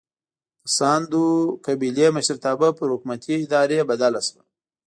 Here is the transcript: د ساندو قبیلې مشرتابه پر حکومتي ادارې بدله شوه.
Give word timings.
د 0.63 0.65
ساندو 0.77 1.23
قبیلې 1.65 2.07
مشرتابه 2.17 2.69
پر 2.77 2.87
حکومتي 2.93 3.33
ادارې 3.45 3.87
بدله 3.89 4.21
شوه. 4.27 4.43